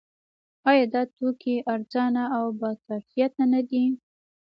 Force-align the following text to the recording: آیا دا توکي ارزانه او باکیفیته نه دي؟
آیا 0.69 0.85
دا 0.93 1.01
توکي 1.15 1.55
ارزانه 1.73 2.23
او 2.37 2.45
باکیفیته 2.59 3.43
نه 3.53 3.61
دي؟ 3.69 3.85